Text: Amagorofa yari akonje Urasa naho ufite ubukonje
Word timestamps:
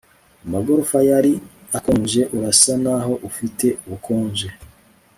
Amagorofa 0.45 0.97
yari 1.09 1.33
akonje 1.77 2.21
Urasa 2.35 2.73
naho 2.83 3.13
ufite 3.29 3.67
ubukonje 3.85 4.47